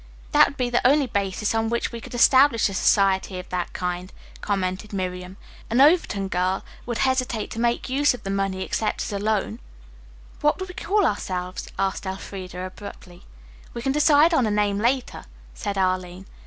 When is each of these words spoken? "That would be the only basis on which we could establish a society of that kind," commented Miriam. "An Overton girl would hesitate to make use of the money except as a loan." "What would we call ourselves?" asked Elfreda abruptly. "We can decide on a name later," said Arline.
"That 0.31 0.47
would 0.47 0.57
be 0.57 0.71
the 0.71 0.81
only 0.83 1.05
basis 1.05 1.53
on 1.53 1.69
which 1.69 1.91
we 1.91 2.01
could 2.01 2.15
establish 2.15 2.69
a 2.69 2.73
society 2.73 3.37
of 3.37 3.47
that 3.49 3.71
kind," 3.71 4.11
commented 4.41 4.93
Miriam. 4.93 5.37
"An 5.69 5.79
Overton 5.79 6.27
girl 6.27 6.65
would 6.87 6.97
hesitate 6.97 7.51
to 7.51 7.59
make 7.59 7.87
use 7.87 8.15
of 8.15 8.23
the 8.23 8.31
money 8.31 8.63
except 8.63 9.03
as 9.03 9.13
a 9.13 9.19
loan." 9.19 9.59
"What 10.39 10.59
would 10.59 10.69
we 10.69 10.73
call 10.73 11.05
ourselves?" 11.05 11.67
asked 11.77 12.07
Elfreda 12.07 12.65
abruptly. 12.65 13.25
"We 13.75 13.83
can 13.83 13.91
decide 13.91 14.33
on 14.33 14.47
a 14.47 14.49
name 14.49 14.79
later," 14.79 15.25
said 15.53 15.77
Arline. 15.77 16.25